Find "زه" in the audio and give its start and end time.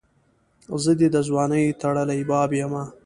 0.83-0.91